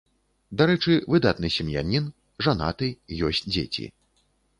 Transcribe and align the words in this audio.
Дарэчы, 0.59 0.93
выдатны 1.15 1.51
сем'янін, 1.55 2.07
жанаты, 2.47 2.89
ёсць 3.29 3.43
дзеці. 3.53 3.85